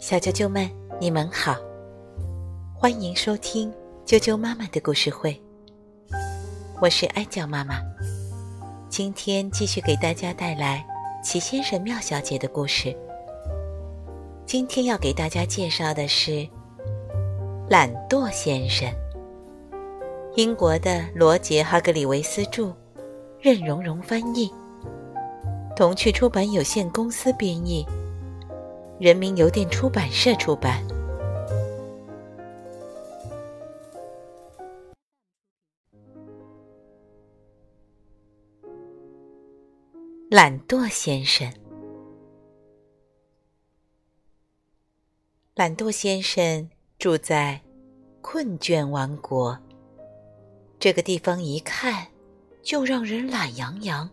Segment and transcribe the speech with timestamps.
[0.00, 0.68] 小啾啾们，
[1.00, 1.54] 你们好，
[2.74, 3.72] 欢迎收听
[4.04, 5.40] 啾啾妈妈的故事会。
[6.80, 7.80] 我是哀娇妈妈，
[8.88, 10.84] 今天继续给大家带来
[11.22, 12.92] 齐先生、妙小姐的故事。
[14.44, 16.44] 今天要给大家介绍的是
[17.70, 18.92] 懒惰先生。
[20.34, 22.74] 英国的罗杰·哈格里维斯著，
[23.38, 24.52] 任荣荣翻译，
[25.76, 27.84] 童趣出版有限公司编译。
[29.00, 30.86] 人民邮电出版社出版。
[40.30, 41.52] 懒惰先生，
[45.54, 47.60] 懒惰先生住在
[48.20, 49.58] 困倦王国。
[50.78, 52.06] 这个地方一看
[52.62, 54.08] 就让人懒洋洋、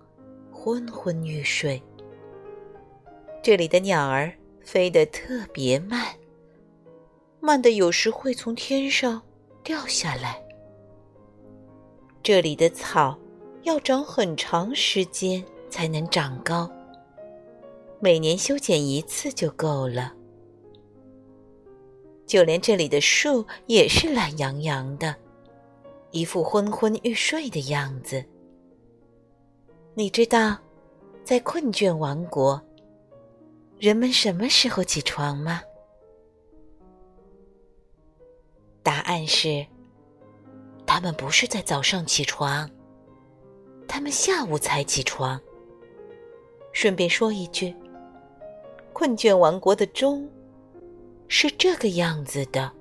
[0.63, 1.81] 昏昏欲睡。
[3.41, 4.31] 这里的鸟儿。
[4.63, 6.05] 飞得特别慢，
[7.39, 9.19] 慢的有时会从天上
[9.63, 10.39] 掉下来。
[12.21, 13.17] 这里的草
[13.63, 16.71] 要长很长时间才能长高，
[17.99, 20.13] 每年修剪一次就够了。
[22.27, 25.15] 就连这里的树也是懒洋洋的，
[26.11, 28.23] 一副昏昏欲睡的样子。
[29.93, 30.57] 你知道，
[31.21, 32.61] 在困倦王国。
[33.77, 35.61] 人们什么时候起床吗？
[38.81, 39.65] 答案是，
[40.85, 42.69] 他们不是在早上起床，
[43.85, 45.39] 他们下午才起床。
[46.71, 47.75] 顺便说一句，
[48.93, 50.29] 困倦王国的钟
[51.27, 52.71] 是这个样子的。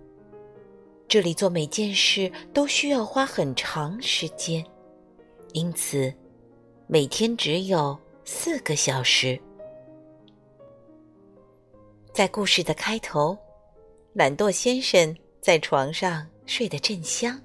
[1.09, 4.65] 这里做每件事都需要花很长时间，
[5.55, 6.15] 因此
[6.93, 9.41] 每天只有四个小时。
[12.13, 13.39] 在故事的开头，
[14.13, 17.41] 懒惰先生在床上睡得正香。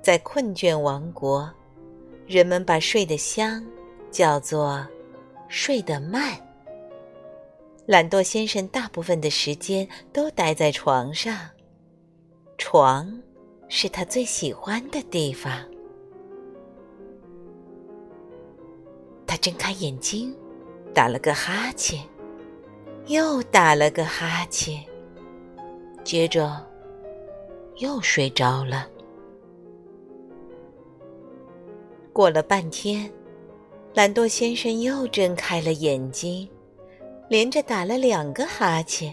[0.00, 1.52] 在困倦王国，
[2.26, 3.62] 人们把睡得香
[4.10, 4.82] 叫做
[5.48, 6.40] 睡得慢。
[7.84, 11.38] 懒惰先生大部分的时间都待在床上，
[12.56, 13.22] 床
[13.68, 15.62] 是他最喜欢的地方。
[19.40, 20.34] 睁开眼睛，
[20.94, 22.00] 打了个哈欠。
[23.06, 24.84] 又打了个哈欠，
[26.04, 26.64] 接着
[27.78, 28.86] 又睡着了。
[32.12, 33.10] 过了半天，
[33.94, 36.48] 懒惰先生又睁开了眼睛，
[37.28, 39.12] 连着打了两个哈欠，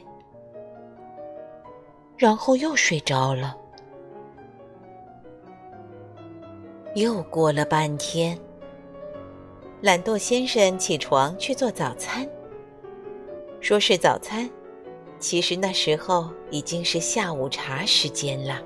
[2.18, 3.58] 然后又睡着了。
[6.94, 8.38] 又过了半天，
[9.80, 12.28] 懒惰先生起床去做早餐。
[13.62, 14.50] 说是早餐，
[15.20, 18.60] 其实那时候已经是下午茶时间了。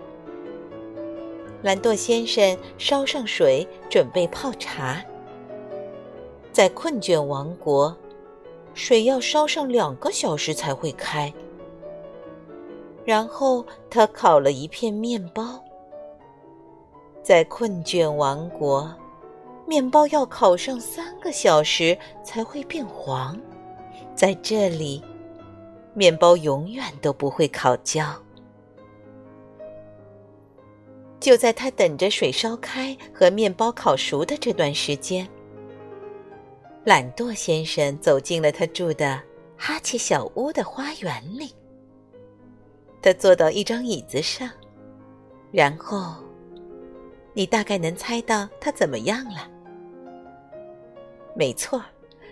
[1.63, 5.03] 懒惰先生烧上水，准备泡茶。
[6.53, 7.93] 在困倦王国，
[8.73, 11.31] 水要烧上两个小时才会开。
[13.03, 15.61] 然后他烤了一片面包。
[17.21, 18.89] 在困倦王国，
[19.71, 23.39] 面包要烤上三个小时才会变黄。
[24.13, 25.01] 在这里，
[25.93, 28.13] 面包永远都不会烤焦。
[31.21, 35.25] 就在他等着水烧开和面包烤熟的这段时间，
[36.83, 39.23] 懒惰先生走进了他住的
[39.55, 41.49] 哈奇小屋的花园里。
[43.01, 44.49] 他坐到一张椅子上，
[45.49, 46.15] 然后，
[47.33, 49.49] 你大概能猜到他怎么样了。
[51.35, 51.83] 没错，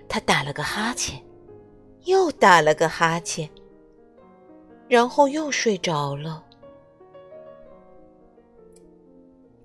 [0.08, 1.22] 他打了个哈欠。
[2.06, 3.48] 又打了个哈欠，
[4.88, 6.44] 然后又睡着了。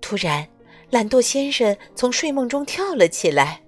[0.01, 0.47] 突然，
[0.91, 3.63] 懒惰先生从睡梦中跳了起来。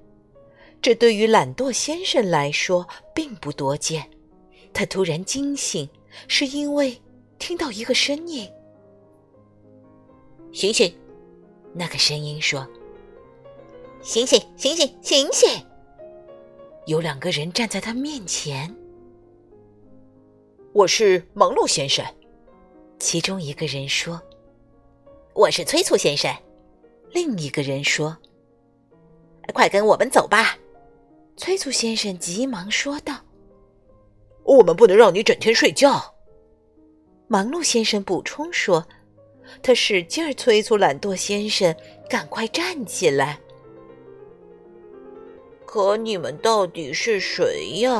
[0.81, 2.85] 这对于懒惰先生来说
[3.15, 4.07] 并不多见。
[4.73, 5.89] 他突然惊醒，
[6.27, 7.01] 是因为
[7.39, 8.47] 听到一个声音
[10.51, 10.93] ：“醒醒！”
[11.73, 12.67] 那个声音说
[14.07, 15.49] ：“醒醒，醒醒，醒醒！”
[16.87, 18.73] 有两个人站在他面前。
[20.71, 22.05] 我是忙碌先生，
[22.99, 24.21] 其中一个人说
[25.35, 26.33] ：“我是催促先生。”
[27.11, 28.17] 另一个人说
[29.53, 30.57] ：“快跟我们走吧！”
[31.35, 33.13] 催促先生急忙说道
[34.45, 36.15] ：“我们不能让你整天睡觉。”
[37.27, 38.87] 忙碌先生补充说
[39.61, 41.75] ：“他使劲儿催促懒惰先生
[42.09, 43.37] 赶快站起来。”
[45.67, 47.91] 可你们到底是谁呀？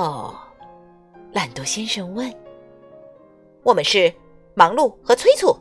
[1.34, 2.34] 懒惰先生问。
[3.62, 4.12] 我们是
[4.56, 5.54] 忙碌和催促。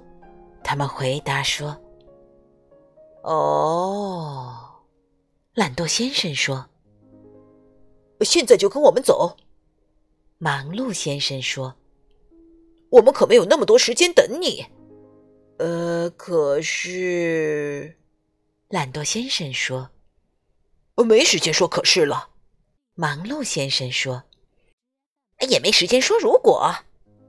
[0.62, 1.76] 他们回答说
[3.22, 4.56] ：“哦。”
[5.54, 6.66] 懒惰先生说
[8.22, 9.36] ：“现在就跟我们走。”
[10.38, 11.74] 忙碌先生说
[12.90, 14.64] ：“我们可没有那么多时间等你。”
[15.58, 17.96] 呃，可是，
[18.68, 19.90] 懒惰先生说
[21.04, 22.28] ：“没时间说可是了。”
[22.94, 24.22] 忙碌先生说
[25.48, 26.74] ：“也没时间说如果。”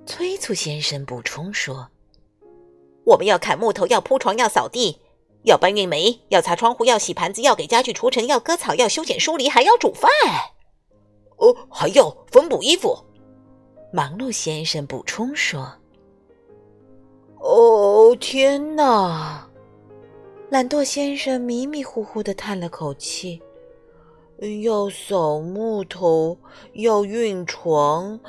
[0.06, 1.90] 催促先生补充说。
[3.06, 5.00] 我们要砍木头，要铺床，要扫地，
[5.44, 10.10] 要搬运煤，要擦窗户，要洗盘子，要给家具除尘，要割草，要修剪疏篱，还要煮饭。
[11.38, 12.98] 哦，还要缝补衣服。
[13.94, 15.74] 忙碌先生补充说
[17.40, 19.50] ：“哦，天哪！”
[20.52, 23.42] 懒惰先生迷迷糊糊的叹了口气
[24.62, 26.38] ：“要扫木头，
[26.74, 28.20] 要运床，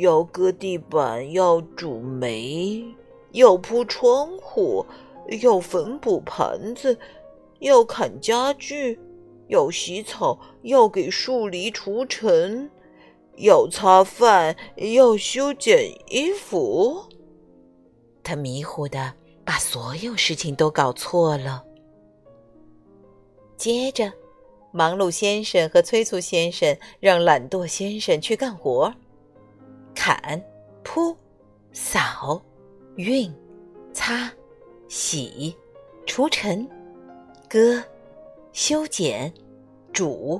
[0.00, 2.84] 要割地板，要煮煤。”
[3.32, 4.84] 要铺窗户，
[5.40, 6.98] 要缝补盘子，
[7.60, 8.98] 要砍家具，
[9.46, 12.68] 要洗草，要给树篱除尘，
[13.36, 14.56] 要擦饭，
[14.94, 17.04] 要修剪衣服。
[18.24, 19.14] 他迷糊的
[19.44, 21.62] 把所有事情都搞错了。
[23.56, 24.12] 接着，
[24.72, 28.92] 忙碌先生和催促先生让懒惰先生去干活，
[29.94, 30.42] 砍、
[30.82, 31.16] 铺、
[31.72, 32.42] 扫。
[32.96, 33.32] 熨、
[33.94, 34.30] 擦、
[34.88, 35.56] 洗、
[36.04, 36.68] 除尘、
[37.48, 37.82] 割、
[38.52, 39.32] 修剪、
[39.90, 40.38] 煮、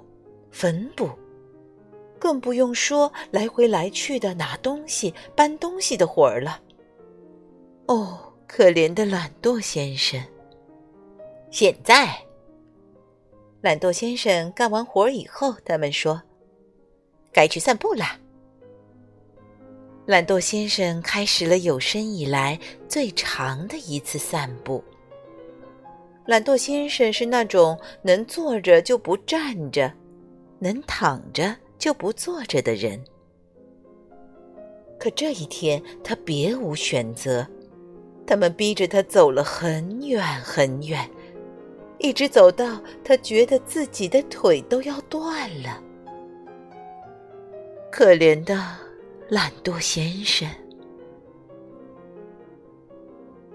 [0.50, 1.08] 缝补，
[2.18, 6.60] 更不用说来回来去的拿东西、搬东西的活儿了。
[7.86, 10.20] 哦，可怜的懒惰先生！
[11.50, 12.14] 现在，
[13.62, 16.22] 懒惰先生干完活以后，他们说
[17.30, 18.18] ：“该去散步啦。”
[20.06, 22.58] 懒惰先生开始了有生以来
[22.88, 24.82] 最长的一次散步。
[26.24, 29.92] 懒惰先生是那种能坐着就不站着，
[30.58, 32.98] 能躺着就不坐着的人。
[34.98, 37.46] 可这一天他别无选择，
[38.26, 41.08] 他们逼着他走了很远很远，
[42.00, 45.80] 一直走到他觉得自己的腿都要断了。
[47.90, 48.58] 可怜的。
[49.30, 50.44] 懒惰先生。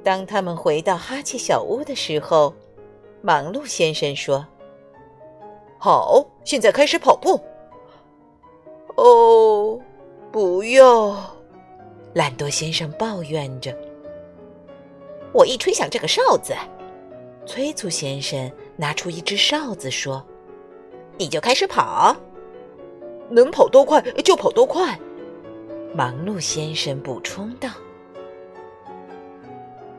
[0.02, 2.54] 当他们回到哈气小屋的时候，
[3.22, 4.48] 忙碌先生说
[5.78, 7.38] ：“好，现在开始跑步。”
[8.96, 9.78] 哦，
[10.32, 11.36] 不要！
[12.14, 13.78] 懒惰先生抱怨着。
[15.34, 16.56] 我一吹响这个哨子，
[17.46, 20.26] 催促先生拿出一只哨子说
[21.18, 22.16] ：“你就开始跑，
[23.30, 25.00] 能跑多快就跑多快。”
[25.94, 27.70] 忙碌先生补充道：“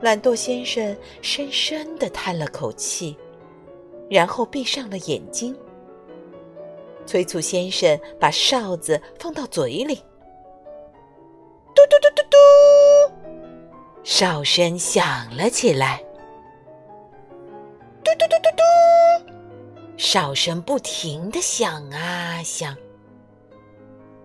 [0.02, 3.16] 懒惰先生深深的叹了口气，
[4.10, 5.56] 然后闭上了眼睛。
[7.06, 9.94] 催促先生把哨子放到嘴里，
[11.74, 12.36] 嘟嘟嘟嘟嘟，
[14.02, 16.02] 哨声响了起来。
[18.06, 22.76] 嘟嘟嘟嘟嘟，哨声不停的响啊响。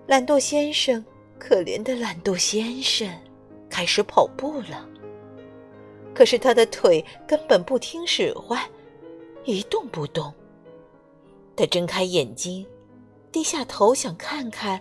[0.06, 1.04] 懒惰先生。”
[1.42, 3.10] 可怜的懒惰先生
[3.68, 4.88] 开始跑步了，
[6.14, 8.64] 可是他的腿根本不听使唤，
[9.44, 10.32] 一动不动。
[11.56, 12.64] 他睁开眼睛，
[13.32, 14.80] 低下头想看看，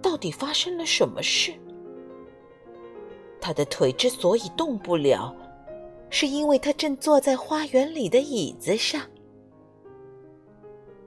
[0.00, 1.52] 到底发生了什么事。
[3.40, 5.34] 他的腿之所以动不了，
[6.10, 9.02] 是因为他正坐在花园里的椅子上。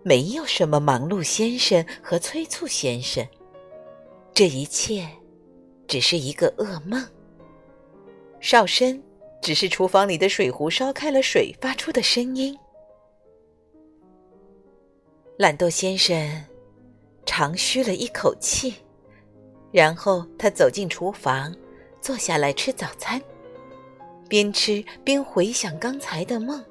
[0.03, 3.25] 没有什么忙碌先生和催促先生。
[4.33, 5.07] 这一切
[5.87, 7.05] 只是一个噩梦。
[8.39, 9.01] 哨声
[9.41, 12.57] 只是厨房里的水壶烧开了水发出的声音。
[15.37, 16.45] 懒惰先生
[17.25, 18.73] 长吁了一口气，
[19.71, 21.53] 然后他走进厨房，
[22.01, 23.21] 坐下来吃早餐，
[24.29, 26.63] 边吃边回想刚才的梦。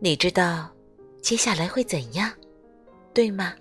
[0.00, 0.68] 你知道
[1.22, 2.30] 接下来会怎样，
[3.14, 3.54] 对吗？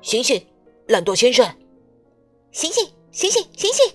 [0.00, 0.44] 醒醒，
[0.88, 1.46] 懒惰先生！
[2.50, 3.94] 醒醒，醒醒，醒醒！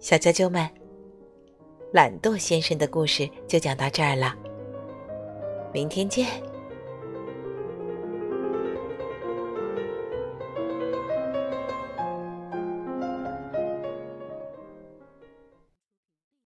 [0.00, 0.68] 小啾啾们，
[1.92, 4.34] 懒惰先生的故事就讲到这儿了。
[5.72, 6.53] 明天见。